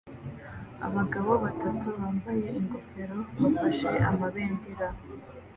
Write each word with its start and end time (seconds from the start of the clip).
Abagabo 0.87 1.31
batatu 1.45 1.87
bambaye 1.97 2.47
ingofero 2.59 3.17
bafashe 3.39 3.89
amabendera 4.11 4.87